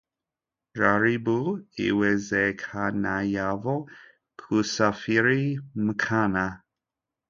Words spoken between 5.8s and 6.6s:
mchana.